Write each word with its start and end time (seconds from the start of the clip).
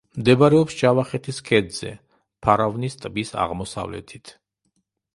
მდებარეობს 0.19 0.77
ჯავახეთის 0.79 1.41
ქედზე, 1.51 1.93
ფარავნის 2.47 3.01
ტბის 3.05 3.37
აღმოსავლეთით. 3.47 4.39